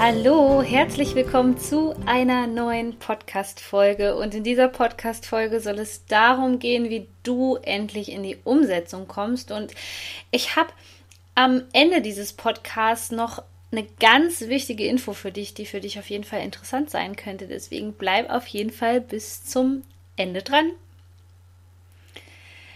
Hallo, 0.00 0.60
herzlich 0.60 1.14
willkommen 1.14 1.56
zu 1.56 1.94
einer 2.04 2.48
neuen 2.48 2.98
Podcast-Folge. 2.98 4.16
Und 4.16 4.34
in 4.34 4.42
dieser 4.42 4.66
Podcast-Folge 4.66 5.60
soll 5.60 5.78
es 5.78 6.04
darum 6.06 6.58
gehen, 6.58 6.90
wie 6.90 7.06
du 7.22 7.56
endlich 7.62 8.10
in 8.10 8.24
die 8.24 8.36
Umsetzung 8.42 9.06
kommst. 9.06 9.52
Und 9.52 9.72
ich 10.32 10.56
habe 10.56 10.70
am 11.36 11.62
Ende 11.72 12.02
dieses 12.02 12.32
Podcasts 12.32 13.12
noch 13.12 13.42
eine 13.70 13.86
ganz 14.00 14.42
wichtige 14.42 14.84
Info 14.84 15.12
für 15.12 15.30
dich, 15.30 15.54
die 15.54 15.64
für 15.64 15.80
dich 15.80 15.98
auf 15.98 16.10
jeden 16.10 16.24
Fall 16.24 16.40
interessant 16.40 16.90
sein 16.90 17.14
könnte. 17.14 17.46
Deswegen 17.46 17.92
bleib 17.92 18.30
auf 18.30 18.46
jeden 18.48 18.70
Fall 18.70 19.00
bis 19.00 19.44
zum 19.44 19.84
Ende 20.16 20.42
dran. 20.42 20.72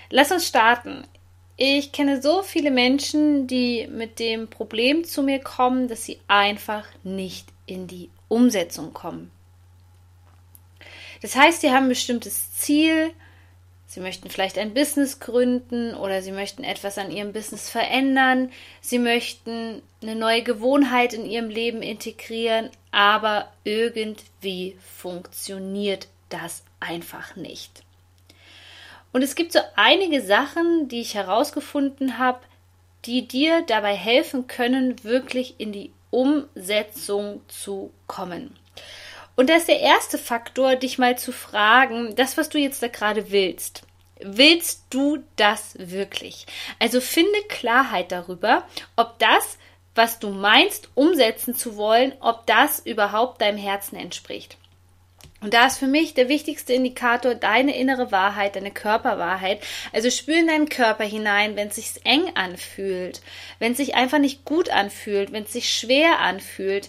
Lass 0.08 0.30
uns 0.30 0.46
starten. 0.46 1.04
Ich 1.60 1.90
kenne 1.90 2.22
so 2.22 2.44
viele 2.44 2.70
Menschen, 2.70 3.48
die 3.48 3.88
mit 3.90 4.20
dem 4.20 4.46
Problem 4.46 5.02
zu 5.02 5.24
mir 5.24 5.40
kommen, 5.40 5.88
dass 5.88 6.04
sie 6.04 6.20
einfach 6.28 6.86
nicht 7.02 7.48
in 7.66 7.88
die 7.88 8.10
Umsetzung 8.28 8.92
kommen. 8.92 9.32
Das 11.20 11.34
heißt, 11.34 11.60
sie 11.60 11.72
haben 11.72 11.86
ein 11.86 11.88
bestimmtes 11.88 12.54
Ziel, 12.54 13.10
sie 13.88 13.98
möchten 13.98 14.30
vielleicht 14.30 14.56
ein 14.56 14.72
Business 14.72 15.18
gründen 15.18 15.94
oder 15.94 16.22
sie 16.22 16.30
möchten 16.30 16.62
etwas 16.62 16.96
an 16.96 17.10
ihrem 17.10 17.32
Business 17.32 17.68
verändern, 17.68 18.52
sie 18.80 19.00
möchten 19.00 19.82
eine 20.00 20.14
neue 20.14 20.44
Gewohnheit 20.44 21.12
in 21.12 21.26
ihrem 21.26 21.50
Leben 21.50 21.82
integrieren, 21.82 22.70
aber 22.92 23.52
irgendwie 23.64 24.76
funktioniert 24.96 26.06
das 26.28 26.62
einfach 26.78 27.34
nicht. 27.34 27.82
Und 29.12 29.22
es 29.22 29.34
gibt 29.34 29.52
so 29.52 29.60
einige 29.74 30.20
Sachen, 30.20 30.88
die 30.88 31.00
ich 31.00 31.14
herausgefunden 31.14 32.18
habe, 32.18 32.40
die 33.04 33.26
dir 33.26 33.62
dabei 33.62 33.94
helfen 33.94 34.46
können, 34.46 35.02
wirklich 35.02 35.54
in 35.58 35.72
die 35.72 35.92
Umsetzung 36.10 37.42
zu 37.48 37.92
kommen. 38.06 38.56
Und 39.36 39.50
das 39.50 39.60
ist 39.60 39.68
der 39.68 39.80
erste 39.80 40.18
Faktor, 40.18 40.76
dich 40.76 40.98
mal 40.98 41.16
zu 41.16 41.32
fragen, 41.32 42.16
das, 42.16 42.36
was 42.36 42.48
du 42.48 42.58
jetzt 42.58 42.82
da 42.82 42.88
gerade 42.88 43.30
willst. 43.30 43.82
Willst 44.20 44.86
du 44.90 45.18
das 45.36 45.76
wirklich? 45.78 46.46
Also 46.80 47.00
finde 47.00 47.40
Klarheit 47.48 48.10
darüber, 48.10 48.66
ob 48.96 49.18
das, 49.20 49.58
was 49.94 50.18
du 50.18 50.30
meinst, 50.30 50.90
umsetzen 50.94 51.54
zu 51.54 51.76
wollen, 51.76 52.14
ob 52.20 52.46
das 52.46 52.80
überhaupt 52.80 53.40
deinem 53.40 53.58
Herzen 53.58 53.96
entspricht. 53.96 54.57
Und 55.40 55.54
da 55.54 55.66
ist 55.66 55.78
für 55.78 55.86
mich 55.86 56.14
der 56.14 56.28
wichtigste 56.28 56.72
Indikator 56.72 57.34
deine 57.34 57.76
innere 57.76 58.10
Wahrheit, 58.10 58.56
deine 58.56 58.72
Körperwahrheit. 58.72 59.60
Also 59.92 60.10
spür 60.10 60.36
in 60.36 60.48
deinen 60.48 60.68
Körper 60.68 61.04
hinein, 61.04 61.54
wenn 61.54 61.68
es 61.68 61.76
sich 61.76 61.92
eng 62.04 62.32
anfühlt, 62.34 63.20
wenn 63.60 63.72
es 63.72 63.78
sich 63.78 63.94
einfach 63.94 64.18
nicht 64.18 64.44
gut 64.44 64.70
anfühlt, 64.70 65.32
wenn 65.32 65.44
es 65.44 65.52
sich 65.52 65.72
schwer 65.72 66.18
anfühlt, 66.18 66.88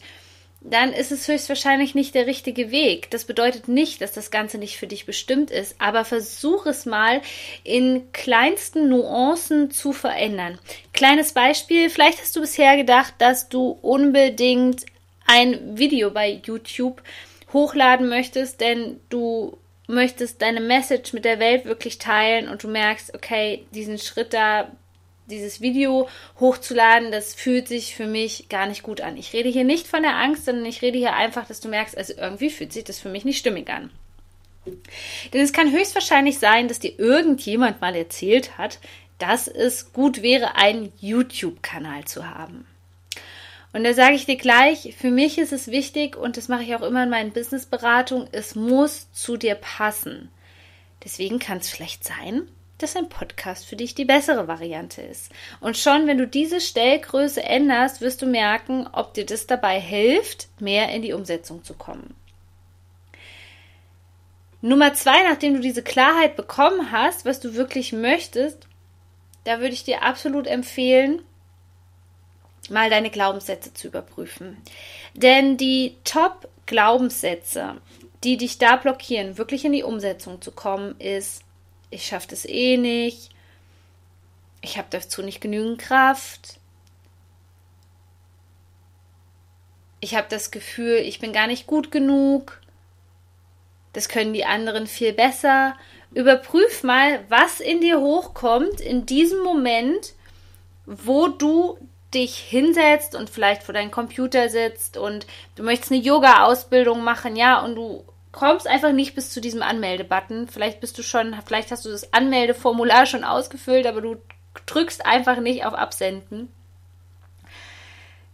dann 0.61 0.91
ist 0.91 1.11
es 1.11 1.27
höchstwahrscheinlich 1.27 1.95
nicht 1.95 2.15
der 2.15 2.27
richtige 2.27 2.69
Weg. 2.69 3.09
Das 3.11 3.23
bedeutet 3.23 3.67
nicht, 3.67 4.01
dass 4.01 4.11
das 4.11 4.29
Ganze 4.29 4.57
nicht 4.57 4.77
für 4.77 4.87
dich 4.87 5.05
bestimmt 5.05 5.51
ist, 5.51 5.75
aber 5.79 6.03
versuch 6.03 6.65
es 6.65 6.85
mal 6.85 7.21
in 7.63 8.11
kleinsten 8.11 8.89
Nuancen 8.89 9.71
zu 9.71 9.93
verändern. 9.93 10.59
Kleines 10.91 11.31
Beispiel, 11.31 11.89
vielleicht 11.89 12.19
hast 12.19 12.35
du 12.35 12.41
bisher 12.41 12.75
gedacht, 12.75 13.13
dass 13.19 13.47
du 13.47 13.77
unbedingt 13.81 14.85
ein 15.27 15.77
Video 15.77 16.11
bei 16.11 16.41
YouTube 16.43 17.01
hochladen 17.53 18.09
möchtest, 18.09 18.61
denn 18.61 18.99
du 19.09 19.57
möchtest 19.87 20.41
deine 20.41 20.61
Message 20.61 21.13
mit 21.13 21.25
der 21.25 21.39
Welt 21.39 21.65
wirklich 21.65 21.97
teilen 21.97 22.47
und 22.47 22.63
du 22.63 22.67
merkst, 22.67 23.13
okay, 23.15 23.65
diesen 23.71 23.97
Schritt 23.97 24.33
da, 24.33 24.71
dieses 25.25 25.61
Video 25.61 26.07
hochzuladen, 26.39 27.11
das 27.11 27.33
fühlt 27.33 27.67
sich 27.67 27.95
für 27.95 28.05
mich 28.05 28.49
gar 28.49 28.67
nicht 28.67 28.83
gut 28.83 29.01
an. 29.01 29.17
Ich 29.17 29.33
rede 29.33 29.49
hier 29.49 29.63
nicht 29.63 29.87
von 29.87 30.03
der 30.03 30.17
Angst, 30.17 30.45
sondern 30.45 30.65
ich 30.65 30.81
rede 30.81 30.97
hier 30.97 31.15
einfach, 31.15 31.47
dass 31.47 31.59
du 31.59 31.69
merkst, 31.69 31.97
also 31.97 32.13
irgendwie 32.15 32.49
fühlt 32.49 32.71
sich 32.71 32.83
das 32.83 32.99
für 32.99 33.09
mich 33.09 33.25
nicht 33.25 33.39
stimmig 33.39 33.69
an. 33.69 33.89
Denn 35.33 35.41
es 35.41 35.53
kann 35.53 35.71
höchstwahrscheinlich 35.71 36.37
sein, 36.37 36.67
dass 36.67 36.79
dir 36.79 36.97
irgendjemand 36.99 37.81
mal 37.81 37.95
erzählt 37.95 38.57
hat, 38.57 38.79
dass 39.17 39.47
es 39.47 39.91
gut 39.93 40.21
wäre, 40.21 40.55
einen 40.55 40.93
YouTube-Kanal 40.99 42.05
zu 42.05 42.29
haben. 42.29 42.65
Und 43.71 43.83
da 43.83 43.93
sage 43.93 44.15
ich 44.15 44.25
dir 44.25 44.37
gleich, 44.37 44.95
für 44.97 45.11
mich 45.11 45.37
ist 45.37 45.53
es 45.53 45.67
wichtig 45.67 46.17
und 46.17 46.37
das 46.37 46.47
mache 46.47 46.63
ich 46.63 46.75
auch 46.75 46.81
immer 46.81 47.03
in 47.03 47.09
meinen 47.09 47.31
Businessberatungen, 47.31 48.27
es 48.31 48.55
muss 48.55 49.11
zu 49.11 49.37
dir 49.37 49.55
passen. 49.55 50.31
Deswegen 51.03 51.39
kann 51.39 51.59
es 51.59 51.69
vielleicht 51.69 52.03
sein, 52.03 52.47
dass 52.79 52.95
ein 52.95 53.09
Podcast 53.09 53.65
für 53.65 53.75
dich 53.75 53.93
die 53.93 54.05
bessere 54.05 54.47
Variante 54.47 55.01
ist. 55.01 55.31
Und 55.59 55.77
schon, 55.77 56.07
wenn 56.07 56.17
du 56.17 56.27
diese 56.27 56.61
Stellgröße 56.61 57.43
änderst, 57.43 58.01
wirst 58.01 58.21
du 58.21 58.25
merken, 58.25 58.87
ob 58.91 59.13
dir 59.13 59.25
das 59.25 59.45
dabei 59.45 59.79
hilft, 59.79 60.47
mehr 60.59 60.89
in 60.89 61.01
die 61.01 61.13
Umsetzung 61.13 61.63
zu 61.63 61.73
kommen. 61.75 62.15
Nummer 64.61 64.93
zwei, 64.93 65.23
nachdem 65.23 65.53
du 65.53 65.61
diese 65.61 65.83
Klarheit 65.83 66.35
bekommen 66.35 66.91
hast, 66.91 67.23
was 67.23 67.39
du 67.39 67.53
wirklich 67.53 67.93
möchtest, 67.93 68.67
da 69.45 69.59
würde 69.59 69.73
ich 69.73 69.85
dir 69.85 70.03
absolut 70.03 70.47
empfehlen, 70.47 71.21
mal 72.71 72.89
deine 72.89 73.09
Glaubenssätze 73.09 73.73
zu 73.73 73.87
überprüfen. 73.87 74.57
Denn 75.13 75.57
die 75.57 75.97
Top-Glaubenssätze, 76.03 77.77
die 78.23 78.37
dich 78.37 78.57
da 78.57 78.75
blockieren, 78.75 79.37
wirklich 79.37 79.65
in 79.65 79.71
die 79.71 79.83
Umsetzung 79.83 80.41
zu 80.41 80.51
kommen, 80.51 80.99
ist, 80.99 81.43
ich 81.89 82.05
schaffe 82.05 82.27
das 82.29 82.45
eh 82.45 82.77
nicht, 82.77 83.31
ich 84.61 84.77
habe 84.77 84.87
dazu 84.89 85.21
nicht 85.21 85.41
genügend 85.41 85.79
Kraft, 85.79 86.59
ich 90.01 90.15
habe 90.15 90.27
das 90.29 90.51
Gefühl, 90.51 90.97
ich 90.97 91.19
bin 91.19 91.33
gar 91.33 91.47
nicht 91.47 91.67
gut 91.67 91.91
genug, 91.91 92.61
das 93.93 94.07
können 94.07 94.33
die 94.33 94.45
anderen 94.45 94.87
viel 94.87 95.13
besser. 95.13 95.75
Überprüf 96.13 96.83
mal, 96.83 97.23
was 97.29 97.59
in 97.59 97.81
dir 97.81 97.99
hochkommt 97.99 98.81
in 98.81 99.05
diesem 99.05 99.43
Moment, 99.43 100.13
wo 100.85 101.27
du 101.27 101.77
dich 102.13 102.37
hinsetzt 102.37 103.15
und 103.15 103.29
vielleicht 103.29 103.63
vor 103.63 103.73
deinem 103.73 103.91
Computer 103.91 104.49
sitzt 104.49 104.97
und 104.97 105.27
du 105.55 105.63
möchtest 105.63 105.91
eine 105.91 106.01
Yoga-Ausbildung 106.01 107.03
machen, 107.03 107.35
ja, 107.35 107.63
und 107.63 107.75
du 107.75 108.03
kommst 108.31 108.67
einfach 108.67 108.91
nicht 108.91 109.15
bis 109.15 109.31
zu 109.31 109.41
diesem 109.41 109.61
Anmeldebutton. 109.61 110.47
Vielleicht 110.47 110.79
bist 110.81 110.97
du 110.97 111.03
schon, 111.03 111.35
vielleicht 111.45 111.71
hast 111.71 111.85
du 111.85 111.89
das 111.89 112.13
Anmeldeformular 112.13 113.05
schon 113.05 113.23
ausgefüllt, 113.23 113.87
aber 113.87 114.01
du 114.01 114.17
drückst 114.65 115.05
einfach 115.05 115.39
nicht 115.39 115.65
auf 115.65 115.73
Absenden. 115.73 116.51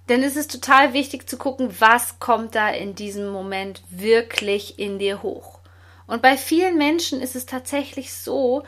Denn 0.08 0.22
es 0.22 0.35
ist 0.35 0.52
total 0.52 0.94
wichtig 0.94 1.28
zu 1.28 1.38
gucken, 1.38 1.75
was 1.80 2.19
kommt 2.19 2.56
da 2.56 2.69
in 2.69 2.94
diesem 2.96 3.30
Moment 3.30 3.81
wirklich 3.90 4.78
in 4.78 5.00
dir 5.00 5.24
hoch. 5.24 5.59
Und 6.08 6.22
bei 6.22 6.38
vielen 6.38 6.78
Menschen 6.78 7.22
ist 7.22 7.35
es 7.35 7.47
tatsächlich 7.47 8.14
so, 8.14 8.64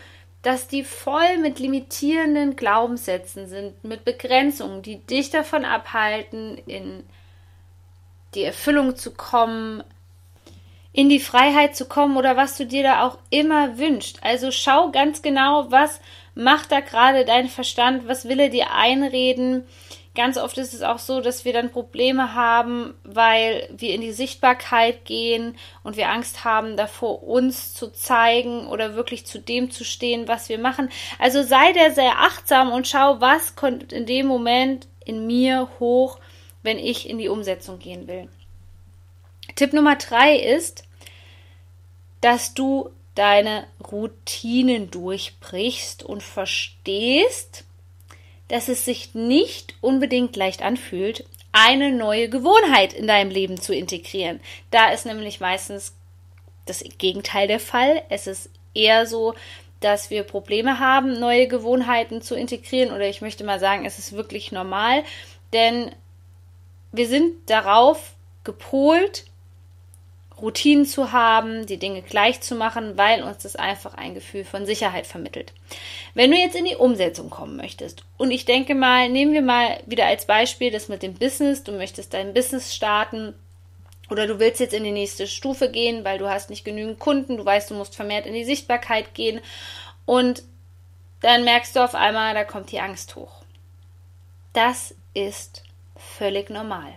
dass 0.47 0.69
die 0.69 0.85
voll 0.85 1.39
mit 1.39 1.59
limitierenden 1.59 2.55
Glaubenssätzen 2.55 3.49
sind, 3.49 3.83
mit 3.83 4.05
Begrenzungen, 4.05 4.81
die 4.81 5.05
dich 5.05 5.29
davon 5.29 5.65
abhalten, 5.65 6.57
in 6.65 7.03
die 8.33 8.43
Erfüllung 8.43 8.95
zu 8.95 9.11
kommen, 9.11 9.83
in 10.93 11.09
die 11.09 11.19
Freiheit 11.19 11.75
zu 11.75 11.85
kommen 11.85 12.15
oder 12.15 12.37
was 12.37 12.55
du 12.55 12.65
dir 12.65 12.81
da 12.81 13.05
auch 13.05 13.17
immer 13.29 13.77
wünschst. 13.77 14.23
Also 14.23 14.51
schau 14.51 14.89
ganz 14.91 15.21
genau, 15.21 15.69
was 15.69 15.99
macht 16.33 16.71
da 16.71 16.79
gerade 16.79 17.25
dein 17.25 17.49
Verstand, 17.49 18.07
was 18.07 18.29
will 18.29 18.39
er 18.39 18.49
dir 18.49 18.71
einreden, 18.73 19.65
Ganz 20.17 20.39
oft 20.39 20.57
ist 20.57 20.73
es 20.73 20.81
auch 20.81 20.97
so, 20.97 21.21
dass 21.21 21.45
wir 21.45 21.53
dann 21.53 21.69
Probleme 21.69 22.33
haben, 22.33 22.95
weil 23.03 23.69
wir 23.71 23.93
in 23.93 24.01
die 24.01 24.13
Sichtbarkeit 24.13 25.05
gehen 25.05 25.55
und 25.83 25.95
wir 25.95 26.09
Angst 26.09 26.43
haben 26.43 26.75
davor, 26.75 27.21
uns 27.21 27.75
zu 27.75 27.91
zeigen 27.91 28.65
oder 28.65 28.95
wirklich 28.95 29.27
zu 29.27 29.37
dem 29.37 29.69
zu 29.69 29.85
stehen, 29.85 30.27
was 30.27 30.49
wir 30.49 30.57
machen. 30.57 30.89
Also 31.19 31.43
sei 31.43 31.71
der 31.73 31.91
sehr 31.91 32.17
achtsam 32.17 32.71
und 32.71 32.87
schau, 32.87 33.21
was 33.21 33.55
kommt 33.55 33.93
in 33.93 34.07
dem 34.07 34.25
Moment 34.25 34.87
in 35.05 35.27
mir 35.27 35.69
hoch, 35.79 36.17
wenn 36.63 36.79
ich 36.79 37.07
in 37.07 37.19
die 37.19 37.29
Umsetzung 37.29 37.77
gehen 37.77 38.07
will. 38.07 38.27
Tipp 39.55 39.71
Nummer 39.71 39.97
drei 39.97 40.35
ist, 40.35 40.83
dass 42.21 42.55
du 42.55 42.89
deine 43.13 43.67
Routinen 43.91 44.89
durchbrichst 44.89 46.01
und 46.01 46.23
verstehst, 46.23 47.65
dass 48.47 48.69
es 48.69 48.85
sich 48.85 49.13
nicht 49.13 49.75
unbedingt 49.81 50.35
leicht 50.35 50.61
anfühlt, 50.61 51.25
eine 51.51 51.91
neue 51.91 52.29
Gewohnheit 52.29 52.93
in 52.93 53.07
deinem 53.07 53.31
Leben 53.31 53.59
zu 53.59 53.73
integrieren. 53.73 54.39
Da 54.71 54.89
ist 54.89 55.05
nämlich 55.05 55.39
meistens 55.39 55.95
das 56.65 56.83
Gegenteil 56.97 57.47
der 57.47 57.59
Fall. 57.59 58.03
Es 58.09 58.27
ist 58.27 58.49
eher 58.73 59.05
so, 59.05 59.33
dass 59.79 60.09
wir 60.09 60.23
Probleme 60.23 60.79
haben, 60.79 61.19
neue 61.19 61.47
Gewohnheiten 61.47 62.21
zu 62.21 62.35
integrieren 62.35 62.91
oder 62.93 63.07
ich 63.07 63.21
möchte 63.21 63.43
mal 63.43 63.59
sagen, 63.59 63.85
es 63.85 63.99
ist 63.99 64.13
wirklich 64.13 64.51
normal, 64.51 65.03
denn 65.53 65.91
wir 66.91 67.07
sind 67.07 67.49
darauf 67.49 68.13
gepolt, 68.43 69.25
Routinen 70.41 70.85
zu 70.85 71.11
haben, 71.11 71.65
die 71.65 71.77
Dinge 71.77 72.01
gleich 72.01 72.41
zu 72.41 72.55
machen, 72.55 72.97
weil 72.97 73.23
uns 73.23 73.43
das 73.43 73.55
einfach 73.55 73.95
ein 73.95 74.13
Gefühl 74.13 74.43
von 74.43 74.65
Sicherheit 74.65 75.07
vermittelt. 75.07 75.53
Wenn 76.13 76.31
du 76.31 76.37
jetzt 76.37 76.55
in 76.55 76.65
die 76.65 76.75
Umsetzung 76.75 77.29
kommen 77.29 77.57
möchtest 77.57 78.03
und 78.17 78.31
ich 78.31 78.45
denke 78.45 78.75
mal, 78.75 79.09
nehmen 79.09 79.33
wir 79.33 79.41
mal 79.41 79.79
wieder 79.85 80.05
als 80.05 80.25
Beispiel 80.25 80.71
das 80.71 80.89
mit 80.89 81.01
dem 81.01 81.15
Business, 81.15 81.63
du 81.63 81.71
möchtest 81.71 82.13
dein 82.13 82.33
Business 82.33 82.75
starten 82.75 83.33
oder 84.09 84.27
du 84.27 84.39
willst 84.39 84.59
jetzt 84.59 84.73
in 84.73 84.83
die 84.83 84.91
nächste 84.91 85.27
Stufe 85.27 85.71
gehen, 85.71 86.05
weil 86.05 86.19
du 86.19 86.29
hast 86.29 86.49
nicht 86.49 86.63
genügend 86.63 86.99
Kunden, 86.99 87.37
du 87.37 87.45
weißt, 87.45 87.71
du 87.71 87.73
musst 87.73 87.95
vermehrt 87.95 88.25
in 88.25 88.33
die 88.33 88.45
Sichtbarkeit 88.45 89.13
gehen 89.13 89.41
und 90.05 90.43
dann 91.21 91.43
merkst 91.43 91.75
du 91.75 91.83
auf 91.83 91.95
einmal, 91.95 92.35
da 92.35 92.43
kommt 92.43 92.71
die 92.71 92.79
Angst 92.79 93.15
hoch. 93.15 93.43
Das 94.53 94.93
ist 95.13 95.63
völlig 95.99 96.49
normal. 96.49 96.93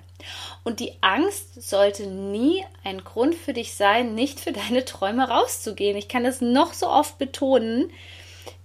Und 0.65 0.81
die 0.81 0.93
Angst 1.01 1.63
sollte 1.63 2.07
nie 2.07 2.65
ein 2.85 3.03
Grund 3.03 3.35
für 3.35 3.53
dich 3.53 3.75
sein, 3.75 4.15
nicht 4.15 4.41
für 4.41 4.53
deine 4.53 4.85
Träume 4.85 5.29
rauszugehen. 5.29 5.97
Ich 5.97 6.09
kann 6.09 6.25
das 6.25 6.41
noch 6.41 6.73
so 6.73 6.89
oft 6.89 7.19
betonen. 7.19 7.91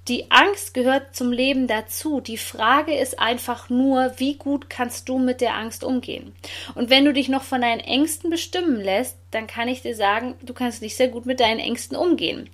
Die 0.08 0.30
Angst 0.30 0.76
gehört 0.76 1.16
zum 1.16 1.32
Leben 1.32 1.66
dazu. 1.66 2.22
Die 2.22 2.38
Frage 2.38 2.96
ist 2.96 3.18
einfach 3.18 3.72
nur, 3.72 4.14
wie 4.18 4.36
gut 4.36 4.70
kannst 4.70 5.10
du 5.10 5.18
mit 5.18 5.42
der 5.42 5.56
Angst 5.56 5.84
umgehen? 5.84 6.36
Und 6.76 6.92
wenn 6.92 7.06
du 7.06 7.14
dich 7.14 7.28
noch 7.28 7.42
von 7.42 7.62
deinen 7.62 7.80
Ängsten 7.80 8.30
bestimmen 8.30 8.80
lässt, 8.80 9.18
dann 9.31 9.48
kann 9.48 9.68
ich 9.68 9.81
dir 9.81 9.96
sagen, 9.96 10.36
du 10.44 10.54
kannst 10.54 10.84
nicht 10.84 10.96
sehr 10.96 11.08
gut 11.08 11.26
mit 11.26 11.40
deinen 11.40 11.60
Ängsten 11.60 11.98
umgehen. 11.98 12.52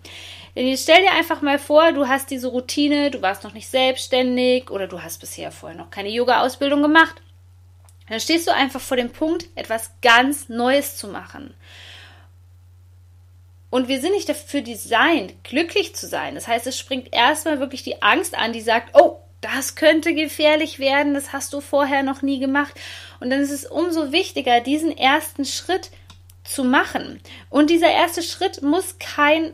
Denn 0.55 0.67
jetzt 0.67 0.83
stell 0.83 1.01
dir 1.01 1.11
einfach 1.11 1.41
mal 1.41 1.59
vor, 1.59 1.91
du 1.91 2.07
hast 2.07 2.31
diese 2.31 2.47
Routine, 2.47 3.11
du 3.11 3.21
warst 3.21 3.43
noch 3.43 3.53
nicht 3.53 3.67
selbstständig 3.67 4.69
oder 4.69 4.87
du 4.87 5.01
hast 5.01 5.19
bisher 5.19 5.51
vorher 5.51 5.77
noch 5.77 5.89
keine 5.89 6.09
Yoga-Ausbildung 6.09 6.81
gemacht 6.81 7.21
dann 8.11 8.19
stehst 8.19 8.47
du 8.47 8.53
einfach 8.53 8.81
vor 8.81 8.97
dem 8.97 9.11
Punkt, 9.11 9.47
etwas 9.55 9.91
ganz 10.01 10.49
Neues 10.49 10.97
zu 10.97 11.07
machen. 11.07 11.53
Und 13.69 13.87
wir 13.87 14.01
sind 14.01 14.11
nicht 14.11 14.27
dafür 14.27 14.61
designt, 14.61 15.43
glücklich 15.43 15.95
zu 15.95 16.07
sein. 16.07 16.35
Das 16.35 16.47
heißt, 16.47 16.67
es 16.67 16.77
springt 16.77 17.13
erstmal 17.13 17.59
wirklich 17.59 17.83
die 17.83 18.01
Angst 18.01 18.37
an, 18.37 18.51
die 18.51 18.61
sagt, 18.61 18.95
oh, 18.99 19.19
das 19.39 19.75
könnte 19.75 20.13
gefährlich 20.13 20.77
werden, 20.77 21.13
das 21.13 21.33
hast 21.33 21.53
du 21.53 21.61
vorher 21.61 22.03
noch 22.03 22.21
nie 22.21 22.39
gemacht. 22.39 22.73
Und 23.19 23.29
dann 23.31 23.39
ist 23.39 23.51
es 23.51 23.65
umso 23.65 24.11
wichtiger, 24.11 24.59
diesen 24.59 24.95
ersten 24.95 25.45
Schritt 25.45 25.89
zu 26.43 26.63
machen. 26.63 27.21
Und 27.49 27.69
dieser 27.69 27.89
erste 27.89 28.21
Schritt 28.23 28.61
muss 28.61 28.99
kein 28.99 29.53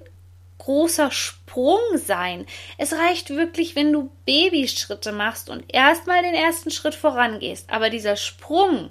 großer 0.67 1.11
Sprung 1.11 1.79
sein. 1.95 2.45
Es 2.77 2.91
reicht 2.91 3.29
wirklich, 3.29 3.77
wenn 3.77 3.93
du 3.93 4.11
Babyschritte 4.25 5.13
machst 5.13 5.49
und 5.49 5.63
erstmal 5.73 6.21
den 6.21 6.33
ersten 6.33 6.71
Schritt 6.71 6.93
vorangehst. 6.93 7.69
Aber 7.69 7.89
dieser 7.89 8.17
Sprung 8.17 8.89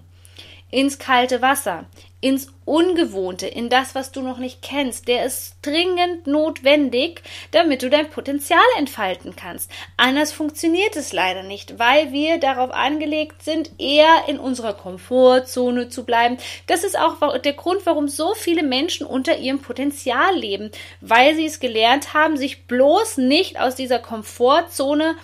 ins 0.71 0.99
kalte 0.99 1.43
Wasser, 1.43 1.87
ins 2.21 2.53
Ungewohnte, 2.65 3.47
in 3.47 3.69
das, 3.69 3.95
was 3.95 4.11
du 4.11 4.21
noch 4.21 4.39
nicht 4.39 4.61
kennst. 4.61 5.07
Der 5.07 5.25
ist 5.25 5.57
dringend 5.63 6.27
notwendig, 6.27 7.23
damit 7.53 7.83
du 7.83 7.91
dein 7.91 8.11
Potenzial 8.11 8.59
entfalten 8.77 9.37
kannst. 9.37 9.71
Anders 9.97 10.33
funktioniert 10.33 10.97
es 10.97 11.13
leider 11.13 11.45
nicht, 11.45 11.79
weil 11.79 12.13
wir 12.13 12.39
darauf 12.39 12.73
angelegt 12.73 13.45
sind, 13.45 13.71
eher 13.79 14.25
in 14.27 14.41
unserer 14.41 14.75
Komfortzone 14.75 15.89
zu 15.89 16.05
bleiben. 16.05 16.39
Das 16.67 16.83
ist 16.83 16.99
auch 16.99 17.39
der 17.39 17.53
Grund, 17.53 17.87
warum 17.87 18.09
so 18.09 18.35
viele 18.35 18.65
Menschen 18.65 19.07
unter 19.07 19.39
ihrem 19.39 19.61
Potenzial 19.61 20.35
leben, 20.35 20.73
weil 21.01 21.37
sie 21.37 21.47
es 21.47 21.61
gelernt 21.61 22.13
haben, 22.13 22.37
sich 22.37 22.67
bloß 22.67 23.19
nicht 23.19 23.61
aus 23.61 23.77
dieser 23.77 24.01
Komfortzone 24.01 25.17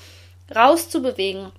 rauszubewegen. 0.55 1.51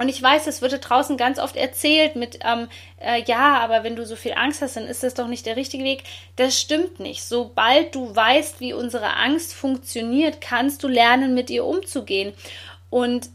Und 0.00 0.08
ich 0.08 0.22
weiß, 0.22 0.46
es 0.46 0.62
wird 0.62 0.88
draußen 0.88 1.18
ganz 1.18 1.38
oft 1.38 1.56
erzählt 1.56 2.16
mit, 2.16 2.38
ähm, 2.42 2.68
äh, 3.02 3.22
ja, 3.26 3.58
aber 3.58 3.84
wenn 3.84 3.96
du 3.96 4.06
so 4.06 4.16
viel 4.16 4.32
Angst 4.32 4.62
hast, 4.62 4.76
dann 4.76 4.86
ist 4.86 5.02
das 5.02 5.12
doch 5.12 5.26
nicht 5.26 5.44
der 5.44 5.56
richtige 5.56 5.84
Weg. 5.84 6.04
Das 6.36 6.58
stimmt 6.58 7.00
nicht. 7.00 7.22
Sobald 7.22 7.94
du 7.94 8.16
weißt, 8.16 8.60
wie 8.60 8.72
unsere 8.72 9.14
Angst 9.16 9.52
funktioniert, 9.52 10.40
kannst 10.40 10.82
du 10.82 10.88
lernen, 10.88 11.34
mit 11.34 11.50
ihr 11.50 11.66
umzugehen. 11.66 12.32
Und 12.88 13.28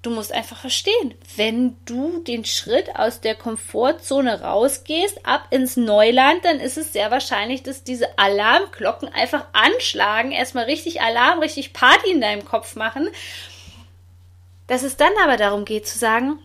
du 0.00 0.08
musst 0.08 0.32
einfach 0.32 0.58
verstehen, 0.58 1.12
wenn 1.36 1.76
du 1.84 2.20
den 2.20 2.46
Schritt 2.46 2.96
aus 2.96 3.20
der 3.20 3.34
Komfortzone 3.34 4.40
rausgehst, 4.40 5.26
ab 5.26 5.48
ins 5.50 5.76
Neuland, 5.76 6.46
dann 6.46 6.60
ist 6.60 6.78
es 6.78 6.94
sehr 6.94 7.10
wahrscheinlich, 7.10 7.62
dass 7.62 7.84
diese 7.84 8.18
Alarmglocken 8.18 9.10
einfach 9.10 9.44
anschlagen, 9.52 10.32
erstmal 10.32 10.64
richtig 10.64 11.02
Alarm, 11.02 11.40
richtig 11.40 11.74
Party 11.74 12.10
in 12.10 12.22
deinem 12.22 12.46
Kopf 12.46 12.74
machen 12.74 13.10
dass 14.68 14.84
es 14.84 14.96
dann 14.96 15.12
aber 15.22 15.36
darum 15.36 15.64
geht 15.64 15.88
zu 15.88 15.98
sagen, 15.98 16.38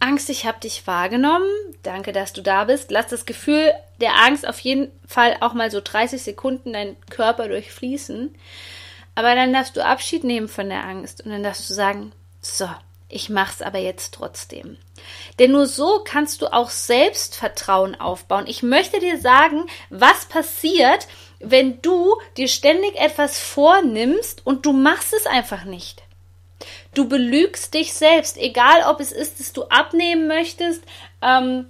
Angst, 0.00 0.28
ich 0.30 0.46
habe 0.46 0.58
dich 0.58 0.86
wahrgenommen, 0.86 1.48
danke, 1.84 2.12
dass 2.12 2.32
du 2.32 2.42
da 2.42 2.64
bist. 2.64 2.90
Lass 2.90 3.06
das 3.06 3.24
Gefühl 3.24 3.72
der 4.00 4.16
Angst 4.16 4.46
auf 4.46 4.58
jeden 4.58 4.90
Fall 5.06 5.36
auch 5.40 5.54
mal 5.54 5.70
so 5.70 5.80
30 5.82 6.20
Sekunden 6.20 6.72
deinen 6.72 7.00
Körper 7.08 7.46
durchfließen. 7.46 8.34
Aber 9.14 9.34
dann 9.36 9.52
darfst 9.52 9.76
du 9.76 9.84
Abschied 9.84 10.24
nehmen 10.24 10.48
von 10.48 10.68
der 10.68 10.84
Angst 10.84 11.24
und 11.24 11.30
dann 11.30 11.44
darfst 11.44 11.70
du 11.70 11.74
sagen, 11.74 12.12
so, 12.40 12.68
ich 13.08 13.28
mach's 13.28 13.62
aber 13.62 13.78
jetzt 13.78 14.14
trotzdem. 14.14 14.76
Denn 15.38 15.52
nur 15.52 15.66
so 15.66 16.02
kannst 16.04 16.42
du 16.42 16.52
auch 16.52 16.70
Selbstvertrauen 16.70 17.94
aufbauen. 17.94 18.46
Ich 18.48 18.62
möchte 18.64 18.98
dir 18.98 19.20
sagen, 19.20 19.66
was 19.90 20.24
passiert, 20.24 21.06
wenn 21.38 21.80
du 21.82 22.16
dir 22.36 22.48
ständig 22.48 22.96
etwas 22.96 23.38
vornimmst 23.38 24.44
und 24.44 24.66
du 24.66 24.72
machst 24.72 25.12
es 25.12 25.26
einfach 25.26 25.64
nicht. 25.64 26.02
Du 26.94 27.08
belügst 27.08 27.72
dich 27.74 27.94
selbst, 27.94 28.36
egal 28.36 28.82
ob 28.88 29.00
es 29.00 29.12
ist, 29.12 29.40
dass 29.40 29.52
du 29.52 29.64
abnehmen 29.64 30.28
möchtest, 30.28 30.82
ähm, 31.22 31.66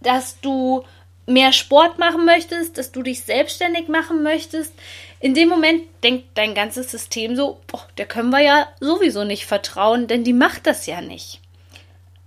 dass 0.00 0.40
du 0.40 0.84
mehr 1.26 1.52
Sport 1.52 1.98
machen 1.98 2.24
möchtest, 2.24 2.78
dass 2.78 2.92
du 2.92 3.02
dich 3.02 3.22
selbstständig 3.22 3.88
machen 3.88 4.22
möchtest. 4.22 4.72
In 5.20 5.34
dem 5.34 5.48
Moment 5.48 5.82
denkt 6.02 6.28
dein 6.34 6.54
ganzes 6.54 6.90
System 6.90 7.34
so, 7.34 7.60
boah, 7.66 7.86
der 7.96 8.06
können 8.06 8.30
wir 8.30 8.40
ja 8.40 8.68
sowieso 8.80 9.24
nicht 9.24 9.46
vertrauen, 9.46 10.06
denn 10.06 10.22
die 10.22 10.34
macht 10.34 10.66
das 10.66 10.86
ja 10.86 11.00
nicht. 11.00 11.40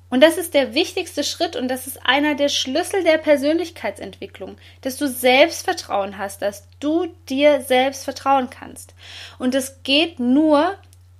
Und 0.09 0.21
das 0.21 0.37
ist 0.37 0.53
der 0.53 0.73
wichtigste 0.73 1.23
Schritt 1.23 1.55
und 1.55 1.67
das 1.67 1.85
ist 1.85 2.05
einer 2.05 2.35
der 2.35 2.47
Schlüssel 2.47 3.03
der 3.03 3.17
Persönlichkeitsentwicklung, 3.17 4.57
dass 4.81 4.97
du 4.97 5.07
Selbstvertrauen 5.07 6.17
hast, 6.17 6.41
dass 6.41 6.65
du 6.79 7.07
dir 7.27 7.61
selbst 7.61 8.05
vertrauen 8.05 8.49
kannst. 8.49 8.93
Und 9.37 9.53
es 9.53 9.83
geht 9.83 10.19
nur, 10.19 10.77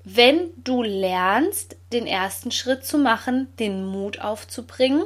wenn 0.09 0.51
du 0.63 0.83
lernst, 0.83 1.75
den 1.91 2.07
ersten 2.07 2.51
Schritt 2.51 2.85
zu 2.85 2.97
machen, 2.97 3.49
den 3.59 3.85
Mut 3.85 4.21
aufzubringen 4.21 5.03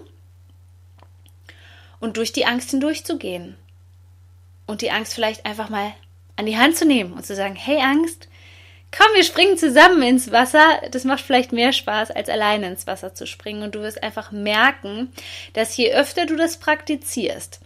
und 1.99 2.17
durch 2.17 2.33
die 2.33 2.45
Angst 2.45 2.69
hindurchzugehen. 2.69 3.55
Und 4.67 4.81
die 4.81 4.91
Angst 4.91 5.15
vielleicht 5.15 5.45
einfach 5.47 5.69
mal 5.69 5.91
an 6.35 6.45
die 6.45 6.57
Hand 6.57 6.77
zu 6.77 6.85
nehmen 6.85 7.13
und 7.13 7.25
zu 7.25 7.35
sagen, 7.35 7.55
hey 7.55 7.81
Angst, 7.81 8.27
komm, 8.95 9.07
wir 9.15 9.23
springen 9.23 9.57
zusammen 9.57 10.03
ins 10.03 10.31
Wasser. 10.31 10.79
Das 10.91 11.03
macht 11.03 11.21
vielleicht 11.21 11.51
mehr 11.51 11.73
Spaß, 11.73 12.11
als 12.11 12.29
alleine 12.29 12.67
ins 12.67 12.85
Wasser 12.85 13.15
zu 13.15 13.25
springen. 13.25 13.63
Und 13.63 13.73
du 13.73 13.81
wirst 13.81 14.03
einfach 14.03 14.31
merken, 14.31 15.11
dass 15.53 15.75
je 15.77 15.93
öfter 15.93 16.27
du 16.27 16.35
das 16.35 16.57
praktizierst, 16.57 17.59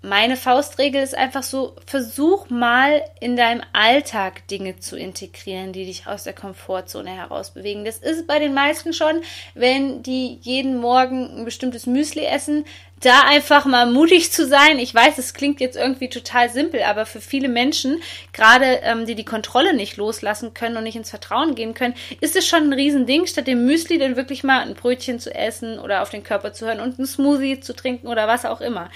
meine 0.00 0.36
Faustregel 0.36 1.02
ist 1.02 1.16
einfach 1.16 1.42
so, 1.42 1.74
versuch 1.84 2.50
mal 2.50 3.02
in 3.20 3.34
deinem 3.34 3.62
Alltag 3.72 4.46
Dinge 4.46 4.78
zu 4.78 4.96
integrieren, 4.96 5.72
die 5.72 5.86
dich 5.86 6.06
aus 6.06 6.22
der 6.22 6.34
Komfortzone 6.34 7.10
herausbewegen. 7.10 7.84
Das 7.84 7.98
ist 7.98 8.28
bei 8.28 8.38
den 8.38 8.54
meisten 8.54 8.92
schon, 8.92 9.22
wenn 9.54 10.04
die 10.04 10.38
jeden 10.42 10.78
Morgen 10.78 11.38
ein 11.38 11.44
bestimmtes 11.44 11.86
Müsli 11.86 12.24
essen, 12.24 12.64
da 13.00 13.22
einfach 13.26 13.64
mal 13.64 13.90
mutig 13.90 14.32
zu 14.32 14.46
sein. 14.46 14.78
Ich 14.78 14.94
weiß, 14.94 15.18
es 15.18 15.34
klingt 15.34 15.60
jetzt 15.60 15.76
irgendwie 15.76 16.08
total 16.08 16.48
simpel, 16.48 16.82
aber 16.82 17.04
für 17.04 17.20
viele 17.20 17.48
Menschen, 17.48 18.00
gerade 18.32 18.80
ähm, 18.82 19.04
die 19.04 19.14
die 19.16 19.24
Kontrolle 19.24 19.74
nicht 19.74 19.96
loslassen 19.96 20.54
können 20.54 20.76
und 20.76 20.84
nicht 20.84 20.96
ins 20.96 21.10
Vertrauen 21.10 21.54
gehen 21.54 21.74
können, 21.74 21.94
ist 22.20 22.36
es 22.36 22.46
schon 22.46 22.64
ein 22.64 22.72
Riesending, 22.72 23.26
statt 23.26 23.46
dem 23.48 23.66
Müsli 23.66 23.98
dann 23.98 24.16
wirklich 24.16 24.44
mal 24.44 24.60
ein 24.60 24.74
Brötchen 24.74 25.18
zu 25.18 25.34
essen 25.34 25.78
oder 25.78 26.02
auf 26.02 26.10
den 26.10 26.22
Körper 26.22 26.52
zu 26.52 26.66
hören 26.66 26.80
und 26.80 26.98
einen 26.98 27.06
Smoothie 27.06 27.60
zu 27.60 27.74
trinken 27.74 28.06
oder 28.06 28.28
was 28.28 28.44
auch 28.44 28.60
immer. 28.60 28.90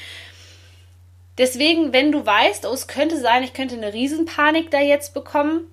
Deswegen, 1.39 1.93
wenn 1.93 2.13
du 2.13 2.25
weißt, 2.25 2.67
oh, 2.67 2.73
es 2.73 2.87
könnte 2.87 3.19
sein, 3.19 3.43
ich 3.43 3.55
könnte 3.55 3.77
eine 3.77 3.93
Riesenpanik 3.93 4.71
da 4.71 4.81
jetzt 4.81 5.15
bekommen, 5.15 5.73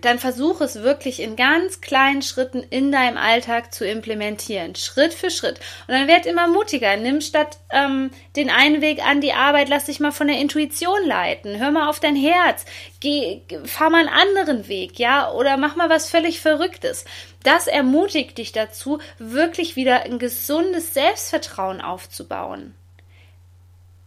dann 0.00 0.18
versuch 0.18 0.60
es 0.60 0.82
wirklich 0.82 1.20
in 1.20 1.36
ganz 1.36 1.80
kleinen 1.80 2.20
Schritten 2.20 2.64
in 2.68 2.90
deinem 2.90 3.16
Alltag 3.16 3.72
zu 3.72 3.86
implementieren, 3.86 4.74
Schritt 4.74 5.14
für 5.14 5.30
Schritt. 5.30 5.60
Und 5.86 5.94
dann 5.94 6.08
werd 6.08 6.26
immer 6.26 6.48
mutiger. 6.48 6.96
Nimm 6.96 7.20
statt 7.20 7.58
ähm, 7.70 8.10
den 8.34 8.50
einen 8.50 8.80
Weg 8.80 9.06
an 9.06 9.20
die 9.20 9.32
Arbeit, 9.32 9.68
lass 9.68 9.84
dich 9.84 10.00
mal 10.00 10.10
von 10.10 10.26
der 10.26 10.38
Intuition 10.38 11.06
leiten. 11.06 11.58
Hör 11.58 11.70
mal 11.70 11.88
auf 11.88 12.00
dein 12.00 12.16
Herz. 12.16 12.64
Geh, 13.00 13.42
fahr 13.64 13.90
mal 13.90 14.06
einen 14.06 14.08
anderen 14.08 14.68
Weg, 14.68 14.98
ja, 14.98 15.30
oder 15.30 15.56
mach 15.56 15.76
mal 15.76 15.90
was 15.90 16.10
völlig 16.10 16.40
Verrücktes. 16.40 17.04
Das 17.44 17.66
ermutigt 17.68 18.38
dich 18.38 18.52
dazu, 18.52 18.98
wirklich 19.18 19.76
wieder 19.76 20.02
ein 20.02 20.18
gesundes 20.18 20.92
Selbstvertrauen 20.92 21.80
aufzubauen. 21.80 22.74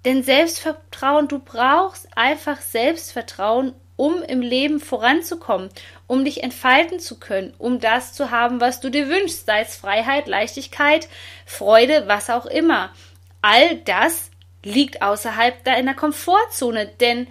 Denn 0.08 0.24
Selbstvertrauen, 0.24 1.28
du 1.28 1.40
brauchst 1.40 2.08
einfach 2.16 2.62
Selbstvertrauen, 2.62 3.74
um 3.98 4.24
im 4.24 4.40
Leben 4.40 4.80
voranzukommen, 4.80 5.68
um 6.08 6.24
dich 6.24 6.44
entfalten 6.44 7.02
zu 7.02 7.20
können, 7.20 7.54
um 7.58 7.82
das 7.82 8.14
zu 8.14 8.32
haben, 8.32 8.62
was 8.62 8.80
du 8.80 8.90
dir 8.90 9.10
wünschst, 9.10 9.46
sei 9.46 9.64
es 9.64 9.76
Freiheit, 9.76 10.30
Leichtigkeit, 10.30 11.10
Freude, 11.46 12.08
was 12.08 12.30
auch 12.30 12.46
immer. 12.46 12.94
All 13.42 13.76
das 13.80 14.32
liegt 14.64 15.02
außerhalb 15.02 15.66
deiner 15.66 15.94
Komfortzone, 15.94 16.88
denn 16.88 17.28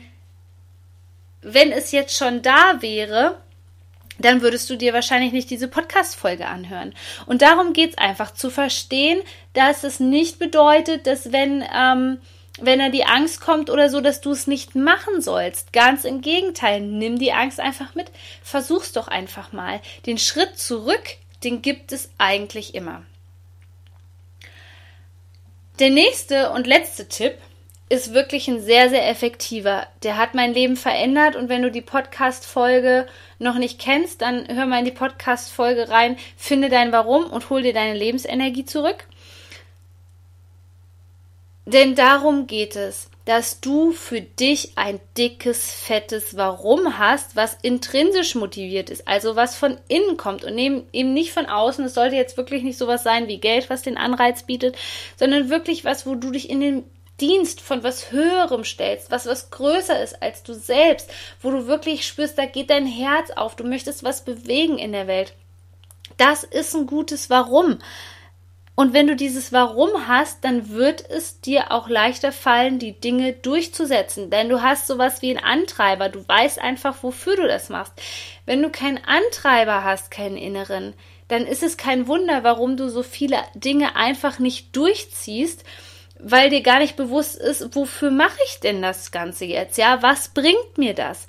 wenn 1.41 1.73
es 1.73 1.93
jetzt 1.93 2.15
schon 2.15 2.43
da 2.43 2.83
wäre, 2.83 3.41
dann 4.19 4.43
würdest 4.43 4.69
du 4.69 4.77
dir 4.77 4.93
wahrscheinlich 4.93 5.33
nicht 5.33 5.49
diese 5.49 5.69
Podcast-Folge 5.69 6.47
anhören. 6.47 6.95
Und 7.25 7.41
darum 7.41 7.73
geht 7.73 7.93
es 7.93 7.99
einfach 7.99 8.35
zu 8.35 8.51
verstehen, 8.51 9.23
dass 9.55 9.83
es 9.83 9.99
nicht 9.99 10.39
bedeutet, 10.39 11.07
dass 11.07 11.33
wenn, 11.33 11.65
ähm, 11.75 12.19
wenn 12.61 12.81
er 12.81 12.91
die 12.91 13.05
Angst 13.05 13.41
kommt 13.41 13.71
oder 13.71 13.91
so, 13.91 14.01
dass 14.01 14.21
du 14.21 14.31
es 14.31 14.47
nicht 14.47 14.75
machen 14.75 15.21
sollst. 15.21 15.73
Ganz 15.73 16.05
im 16.05 16.21
Gegenteil, 16.21 16.81
nimm 16.81 17.19
die 17.19 17.33
Angst 17.33 17.61
einfach 17.61 17.95
mit. 17.95 18.11
Versuch's 18.43 18.93
doch 18.93 19.09
einfach 19.09 19.53
mal. 19.53 19.81
Den 20.07 20.19
Schritt 20.19 20.59
zurück, 20.59 21.17
den 21.45 21.63
gibt 21.63 21.93
es 21.93 22.11
eigentlich 22.19 22.75
immer. 22.75 23.03
Der 25.79 25.91
nächste 25.91 26.51
und 26.53 26.67
letzte 26.67 27.07
Tipp 27.09 27.37
ist 27.89 28.15
wirklich 28.15 28.49
ein 28.49 28.61
sehr, 28.61 28.89
sehr 28.89 29.09
effektiver. 29.09 29.87
Der 30.03 30.17
hat 30.17 30.35
mein 30.35 30.55
Leben 30.55 30.77
verändert 30.77 31.37
und 31.37 31.49
wenn 31.49 31.63
du 31.63 31.71
die 31.71 31.83
Podcast-Folge 31.83 33.07
noch 33.39 33.59
nicht 33.59 33.79
kennst, 33.79 34.23
dann 34.23 34.49
hör 34.49 34.67
mal 34.67 34.81
in 34.81 34.85
die 34.87 34.91
Podcast-Folge 34.91 35.91
rein, 35.91 36.17
finde 36.37 36.69
dein 36.69 36.91
Warum 36.91 37.27
und 37.27 37.49
hol 37.51 37.63
dir 37.63 37.75
deine 37.75 37.97
Lebensenergie 37.97 38.65
zurück. 38.65 39.05
Denn 41.67 41.97
darum 41.97 42.47
geht 42.47 42.77
es, 42.77 43.11
dass 43.25 43.61
du 43.61 43.91
für 43.91 44.21
dich 44.21 44.73
ein 44.77 45.01
dickes, 45.19 45.73
fettes 45.73 46.37
Warum 46.37 46.97
hast, 46.97 47.35
was 47.35 47.59
intrinsisch 47.61 48.37
motiviert 48.37 48.89
ist, 48.89 49.09
also 49.09 49.35
was 49.35 49.57
von 49.57 49.77
innen 49.89 50.17
kommt 50.17 50.45
und 50.45 50.57
eben 50.57 51.13
nicht 51.13 51.33
von 51.33 51.47
außen. 51.47 51.85
Es 51.85 51.95
sollte 51.95 52.15
jetzt 52.15 52.37
wirklich 52.37 52.63
nicht 52.63 52.79
sowas 52.79 53.03
sein 53.03 53.27
wie 53.27 53.39
Geld, 53.39 53.69
was 53.69 53.83
den 53.83 53.99
Anreiz 53.99 54.45
bietet, 54.45 54.77
sondern 55.17 55.51
wirklich 55.51 55.85
was, 55.85 56.07
wo 56.07 56.15
du 56.15 56.31
dich 56.31 56.49
in 56.49 56.61
den 56.61 56.85
Dienst 57.21 57.61
von 57.61 57.83
was 57.83 58.13
Höherem 58.13 58.63
stellst, 58.63 59.11
was 59.11 59.27
was 59.27 59.51
größer 59.51 60.01
ist 60.01 60.23
als 60.23 60.45
du 60.45 60.55
selbst, 60.55 61.11
wo 61.43 61.51
du 61.51 61.67
wirklich 61.67 62.07
spürst, 62.07 62.39
da 62.39 62.47
geht 62.47 62.71
dein 62.71 62.87
Herz 62.87 63.31
auf, 63.33 63.57
du 63.57 63.65
möchtest 63.65 64.05
was 64.05 64.25
bewegen 64.25 64.79
in 64.79 64.93
der 64.93 65.09
Welt. 65.09 65.35
Das 66.17 66.45
ist 66.45 66.77
ein 66.77 66.87
gutes 66.87 67.29
Warum. 67.29 67.79
Und 68.77 68.93
wenn 68.93 69.07
du 69.07 69.17
dieses 69.17 69.53
Warum 69.53 70.07
hast, 70.07 70.45
dann 70.45 70.69
wird 70.69 71.09
es 71.09 71.41
dir 71.41 71.73
auch 71.73 71.89
leichter 71.89 72.31
fallen, 72.31 72.79
die 72.79 72.93
Dinge 72.93 73.33
durchzusetzen. 73.33 74.29
Denn 74.31 74.51
du 74.51 74.63
hast 74.63 74.87
sowas 74.87 75.23
wie 75.23 75.31
einen 75.31 75.45
Antreiber. 75.45 76.11
Du 76.11 76.29
weißt 76.29 76.61
einfach, 76.61 77.03
wofür 77.03 77.37
du 77.37 77.49
das 77.49 77.71
machst. 77.71 77.95
Wenn 78.45 78.63
du 78.63 78.69
keinen 78.69 79.03
Antreiber 79.03 79.83
hast, 79.83 80.11
keinen 80.11 80.37
inneren, 80.37 80.93
dann 81.29 81.47
ist 81.47 81.63
es 81.63 81.79
kein 81.79 82.07
Wunder, 82.07 82.45
warum 82.45 82.77
du 82.77 82.89
so 82.91 83.03
viele 83.03 83.39
Dinge 83.55 83.97
einfach 83.97 84.39
nicht 84.39 84.77
durchziehst 84.77 85.65
weil 86.19 86.51
dir 86.51 86.63
gar 86.63 86.79
nicht 86.79 86.97
bewusst 86.97 87.37
ist, 87.37 87.75
wofür 87.75 88.11
mache 88.11 88.39
ich 88.47 88.61
denn 88.61 88.83
das 88.83 89.11
Ganze 89.11 89.45
jetzt? 89.45 89.77
Ja, 89.77 90.03
was 90.03 90.29
bringt 90.29 90.79
mir 90.79 90.95
das? 90.95 91.27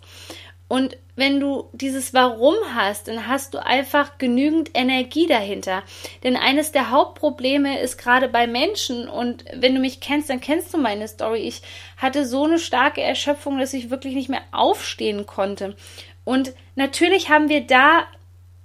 Und 0.68 0.98
wenn 1.16 1.40
du 1.40 1.70
dieses 1.72 2.14
Warum 2.14 2.56
hast, 2.74 3.08
dann 3.08 3.28
hast 3.28 3.54
du 3.54 3.66
einfach 3.66 4.18
genügend 4.18 4.72
Energie 4.74 5.26
dahinter. 5.26 5.84
Denn 6.24 6.36
eines 6.36 6.72
der 6.72 6.92
Hauptprobleme 6.92 7.80
ist 7.80 7.98
gerade 7.98 8.28
bei 8.28 8.48
Menschen, 8.48 9.08
und 9.08 9.46
wenn 9.54 9.74
du 9.74 9.80
mich 9.82 10.00
kennst, 10.00 10.30
dann 10.30 10.42
kennst 10.42 10.74
du 10.74 10.78
meine 10.78 11.08
Story. 11.08 11.40
Ich 11.40 11.62
hatte 11.98 12.26
so 12.26 12.44
eine 12.44 12.60
starke 12.60 13.02
Erschöpfung, 13.02 13.58
dass 13.58 13.74
ich 13.74 13.90
wirklich 13.90 14.14
nicht 14.14 14.30
mehr 14.30 14.44
aufstehen 14.52 15.26
konnte. 15.26 15.76
Und 16.24 16.54
natürlich 16.76 17.30
haben 17.30 17.48
wir 17.48 17.62
da 17.62 18.06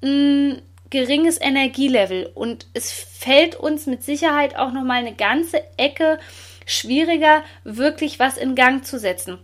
hm, 0.03 0.61
geringes 0.91 1.41
Energielevel 1.41 2.31
und 2.35 2.67
es 2.75 2.93
fällt 2.93 3.57
uns 3.57 3.87
mit 3.87 4.03
Sicherheit 4.03 4.57
auch 4.57 4.73
noch 4.73 4.83
mal 4.83 4.99
eine 4.99 5.15
ganze 5.15 5.63
Ecke 5.79 6.19
schwieriger, 6.67 7.43
wirklich 7.65 8.19
was 8.19 8.37
in 8.37 8.55
Gang 8.55 8.85
zu 8.85 8.99
setzen. 8.99 9.39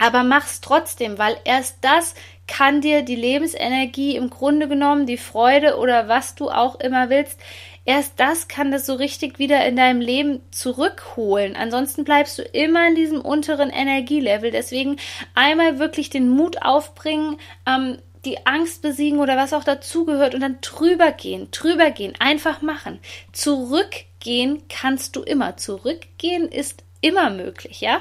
Aber 0.00 0.24
mach's 0.24 0.62
trotzdem, 0.62 1.18
weil 1.18 1.36
erst 1.44 1.76
das 1.82 2.14
kann 2.48 2.80
dir 2.80 3.02
die 3.02 3.16
Lebensenergie 3.16 4.16
im 4.16 4.30
Grunde 4.30 4.66
genommen, 4.66 5.06
die 5.06 5.18
Freude 5.18 5.76
oder 5.76 6.08
was 6.08 6.34
du 6.34 6.50
auch 6.50 6.80
immer 6.80 7.10
willst, 7.10 7.38
erst 7.84 8.18
das 8.18 8.48
kann 8.48 8.72
das 8.72 8.86
so 8.86 8.94
richtig 8.94 9.38
wieder 9.38 9.64
in 9.66 9.76
deinem 9.76 10.00
Leben 10.00 10.40
zurückholen. 10.50 11.54
Ansonsten 11.54 12.04
bleibst 12.04 12.38
du 12.38 12.42
immer 12.42 12.88
in 12.88 12.94
diesem 12.94 13.20
unteren 13.20 13.68
Energielevel. 13.68 14.50
Deswegen 14.50 14.96
einmal 15.34 15.78
wirklich 15.78 16.08
den 16.08 16.30
Mut 16.30 16.62
aufbringen, 16.62 17.36
ähm, 17.66 17.98
die 18.24 18.46
Angst 18.46 18.80
besiegen 18.80 19.18
oder 19.18 19.36
was 19.36 19.52
auch 19.52 19.64
dazugehört 19.64 20.34
und 20.34 20.40
dann 20.40 20.58
drüber 20.62 21.12
gehen, 21.12 21.48
drüber 21.50 21.90
gehen, 21.90 22.14
einfach 22.18 22.62
machen. 22.62 23.00
Zurückgehen 23.32 24.62
kannst 24.70 25.14
du 25.14 25.22
immer. 25.22 25.58
Zurückgehen 25.58 26.48
ist 26.48 26.84
immer 27.02 27.30
möglich, 27.30 27.82
ja. 27.82 28.00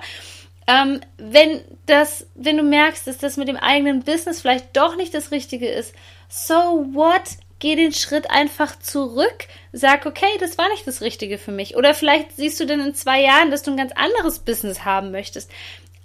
Ähm, 0.69 1.01
wenn 1.17 1.61
das, 1.87 2.27
wenn 2.35 2.57
du 2.57 2.61
merkst, 2.61 3.07
dass 3.07 3.17
das 3.17 3.37
mit 3.37 3.47
dem 3.47 3.57
eigenen 3.57 4.03
Business 4.03 4.41
vielleicht 4.41 4.77
doch 4.77 4.95
nicht 4.95 5.15
das 5.15 5.31
Richtige 5.31 5.67
ist, 5.67 5.95
so 6.29 6.53
what? 6.93 7.23
Geh 7.57 7.75
den 7.75 7.91
Schritt 7.91 8.29
einfach 8.29 8.77
zurück, 8.77 9.47
sag, 9.73 10.05
okay, 10.05 10.29
das 10.39 10.59
war 10.59 10.69
nicht 10.69 10.85
das 10.85 11.01
Richtige 11.01 11.39
für 11.39 11.51
mich. 11.51 11.75
Oder 11.75 11.95
vielleicht 11.95 12.35
siehst 12.35 12.59
du 12.59 12.67
dann 12.67 12.79
in 12.81 12.93
zwei 12.93 13.19
Jahren, 13.19 13.49
dass 13.49 13.63
du 13.63 13.71
ein 13.71 13.77
ganz 13.77 13.91
anderes 13.93 14.39
Business 14.39 14.85
haben 14.85 15.11
möchtest. 15.11 15.51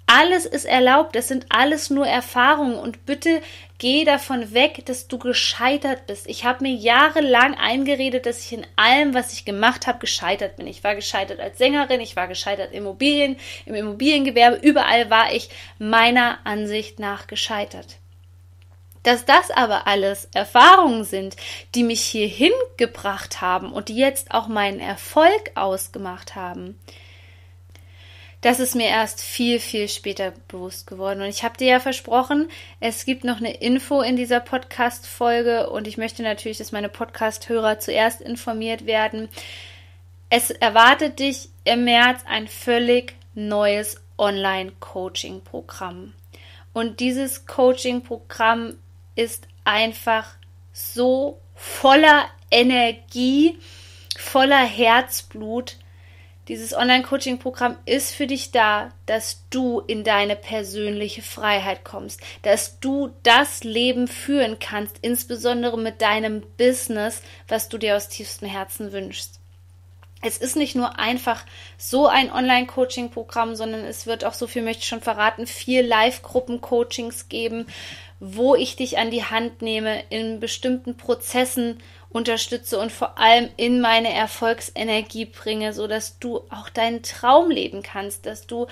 Alles 0.07 0.47
ist 0.47 0.65
erlaubt, 0.65 1.15
es 1.15 1.27
sind 1.27 1.45
alles 1.49 1.91
nur 1.91 2.07
Erfahrungen 2.07 2.75
und 2.75 3.05
bitte 3.05 3.41
geh 3.77 4.05
davon 4.05 4.53
weg, 4.53 4.85
dass 4.85 5.07
du 5.07 5.17
gescheitert 5.17 6.07
bist. 6.07 6.27
Ich 6.27 6.45
habe 6.45 6.63
mir 6.63 6.73
jahrelang 6.73 7.55
eingeredet, 7.55 8.25
dass 8.25 8.39
ich 8.39 8.53
in 8.53 8.67
allem, 8.75 9.13
was 9.13 9.33
ich 9.33 9.45
gemacht 9.45 9.87
habe, 9.87 9.99
gescheitert 9.99 10.57
bin. 10.57 10.67
Ich 10.67 10.83
war 10.83 10.95
gescheitert 10.95 11.39
als 11.39 11.57
Sängerin, 11.57 12.01
ich 12.01 12.15
war 12.15 12.27
gescheitert 12.27 12.73
Immobilien, 12.73 13.37
im 13.65 13.75
Immobiliengewerbe, 13.75 14.57
überall 14.57 15.09
war 15.09 15.33
ich 15.33 15.49
meiner 15.77 16.39
Ansicht 16.45 16.99
nach 16.99 17.27
gescheitert. 17.27 17.97
Dass 19.03 19.23
das 19.25 19.51
aber 19.51 19.85
alles 19.85 20.29
Erfahrungen 20.33 21.03
sind, 21.03 21.35
die 21.75 21.83
mich 21.83 22.01
hierhin 22.01 22.53
gebracht 22.77 23.39
haben 23.39 23.71
und 23.71 23.89
die 23.89 23.97
jetzt 23.97 24.31
auch 24.31 24.47
meinen 24.47 24.79
Erfolg 24.79 25.51
ausgemacht 25.53 26.33
haben, 26.33 26.79
das 28.45 28.59
ist 28.59 28.75
mir 28.75 28.89
erst 28.89 29.21
viel, 29.21 29.59
viel 29.59 29.89
später 29.89 30.31
bewusst 30.47 30.85
geworden. 30.85 31.23
Und 31.23 31.29
ich 31.29 31.43
habe 31.43 31.57
dir 31.57 31.67
ja 31.67 31.79
versprochen, 31.79 32.47
es 32.79 33.03
gibt 33.03 33.23
noch 33.23 33.37
eine 33.37 33.55
Info 33.55 34.01
in 34.01 34.15
dieser 34.15 34.39
Podcast-Folge 34.39 35.67
und 35.71 35.87
ich 35.87 35.97
möchte 35.97 36.21
natürlich, 36.21 36.59
dass 36.59 36.71
meine 36.71 36.87
Podcast-Hörer 36.87 37.79
zuerst 37.79 38.21
informiert 38.21 38.85
werden. 38.85 39.29
Es 40.29 40.51
erwartet 40.51 41.17
dich 41.17 41.49
im 41.63 41.85
März 41.85 42.21
ein 42.27 42.47
völlig 42.47 43.15
neues 43.33 43.99
Online-Coaching-Programm. 44.19 46.13
Und 46.71 46.99
dieses 46.99 47.47
Coaching-Programm 47.47 48.75
ist 49.15 49.47
einfach 49.63 50.35
so 50.71 51.41
voller 51.55 52.25
Energie, 52.51 53.57
voller 54.15 54.63
Herzblut, 54.63 55.77
dieses 56.47 56.75
Online-Coaching-Programm 56.75 57.77
ist 57.85 58.13
für 58.13 58.27
dich 58.27 58.51
da, 58.51 58.91
dass 59.05 59.43
du 59.49 59.79
in 59.79 60.03
deine 60.03 60.35
persönliche 60.35 61.21
Freiheit 61.21 61.83
kommst, 61.83 62.21
dass 62.43 62.79
du 62.79 63.11
das 63.23 63.63
Leben 63.63 64.07
führen 64.07 64.59
kannst, 64.59 64.97
insbesondere 65.01 65.77
mit 65.77 66.01
deinem 66.01 66.43
Business, 66.57 67.21
was 67.47 67.69
du 67.69 67.77
dir 67.77 67.95
aus 67.95 68.09
tiefstem 68.09 68.47
Herzen 68.47 68.91
wünschst. 68.91 69.39
Es 70.21 70.37
ist 70.37 70.55
nicht 70.55 70.75
nur 70.75 70.97
einfach 70.97 71.43
so 71.77 72.07
ein 72.07 72.31
Online-Coaching-Programm, 72.31 73.55
sondern 73.55 73.81
es 73.81 74.07
wird 74.07 74.25
auch, 74.25 74.33
so 74.33 74.47
viel 74.47 74.63
möchte 74.63 74.81
ich 74.81 74.87
schon 74.87 75.01
verraten, 75.01 75.45
vier 75.45 75.83
Live-Gruppen-Coachings 75.83 77.29
geben, 77.29 77.67
wo 78.19 78.55
ich 78.55 78.75
dich 78.75 78.97
an 78.97 79.11
die 79.11 79.25
Hand 79.25 79.61
nehme 79.61 80.03
in 80.09 80.39
bestimmten 80.39 80.97
Prozessen 80.97 81.79
unterstütze 82.15 82.79
und 82.79 82.93
vor 82.93 83.17
allem 83.17 83.49
in 83.57 83.81
meine 83.81 84.13
Erfolgsenergie 84.13 85.25
bringe, 85.25 85.73
so 85.73 85.85
dass 85.85 86.17
du 86.17 86.37
auch 86.49 86.69
deinen 86.69 87.03
Traum 87.03 87.51
leben 87.51 87.83
kannst, 87.83 88.25
dass 88.25 88.47
du 88.47 88.67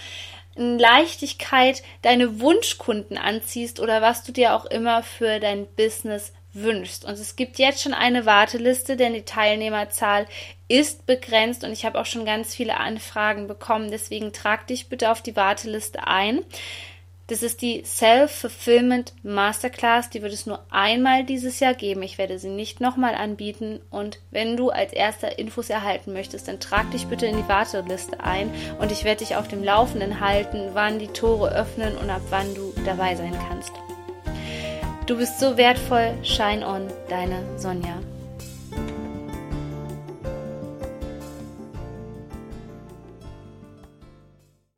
in 0.56 0.80
Leichtigkeit 0.80 1.84
deine 2.04 2.40
Wunschkunden 2.40 3.18
anziehst 3.18 3.82
oder 3.82 4.02
was 4.02 4.24
du 4.24 4.32
dir 4.32 4.56
auch 4.56 4.64
immer 4.66 5.04
für 5.04 5.42
dein 5.42 5.68
Business 5.76 6.32
wünschst. 6.54 7.04
Und 7.04 7.14
es 7.14 7.36
gibt 7.36 7.60
jetzt 7.60 7.82
schon 7.82 7.94
eine 7.94 8.26
Warteliste, 8.26 8.96
denn 8.96 9.14
die 9.14 9.26
Teilnehmerzahl 9.26 10.26
ist 10.70 11.06
begrenzt 11.06 11.66
und 11.66 11.74
ich 11.74 11.84
habe 11.84 12.00
auch 12.00 12.06
schon 12.06 12.24
ganz 12.24 12.56
viele 12.56 12.78
Anfragen 12.78 13.48
bekommen. 13.48 13.92
Deswegen 13.92 14.32
trag 14.32 14.68
dich 14.68 14.88
bitte 14.88 15.12
auf 15.12 15.22
die 15.22 15.36
Warteliste 15.36 16.08
ein. 16.08 16.40
Das 17.28 17.42
ist 17.42 17.62
die 17.62 17.84
Self-Fulfillment 17.86 19.14
Masterclass. 19.24 20.10
Die 20.10 20.22
wird 20.22 20.34
es 20.34 20.46
nur 20.46 20.60
einmal 20.70 21.24
dieses 21.24 21.62
Jahr 21.62 21.74
geben. 21.74 22.04
Ich 22.04 22.18
werde 22.18 22.38
sie 22.38 22.50
nicht 22.50 22.82
nochmal 22.82 23.16
anbieten. 23.16 23.80
Und 23.90 24.20
wenn 24.32 24.58
du 24.58 24.72
als 24.72 24.92
erster 24.92 25.40
Infos 25.40 25.70
erhalten 25.70 26.12
möchtest, 26.12 26.50
dann 26.50 26.60
trag 26.60 26.92
dich 26.92 27.08
bitte 27.08 27.26
in 27.26 27.38
die 27.38 27.48
Warteliste 27.48 28.20
ein 28.20 28.52
und 28.80 28.92
ich 28.92 29.06
werde 29.06 29.24
dich 29.24 29.38
auf 29.38 29.48
dem 29.48 29.64
Laufenden 29.64 30.20
halten, 30.20 30.72
wann 30.74 31.00
die 31.00 31.08
Tore 31.08 31.50
öffnen 31.54 31.98
und 31.98 32.10
ab 32.10 32.22
wann 32.30 32.54
du 32.56 32.74
dabei 32.86 33.16
sein 33.16 33.36
kannst. 33.48 33.72
Du 35.06 35.18
bist 35.18 35.40
so 35.40 35.56
wertvoll. 35.56 36.14
Shine 36.24 36.68
on, 36.68 36.88
deine 37.10 37.42
Sonja. 37.58 38.00